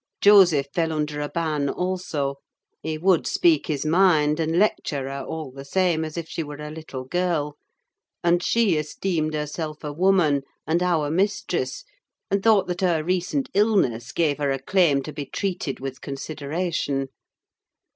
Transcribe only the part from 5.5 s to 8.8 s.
the same as if she were a little girl; and she